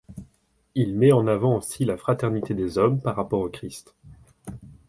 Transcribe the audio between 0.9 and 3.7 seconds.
met en avant aussi la fraternité des hommes par rapport au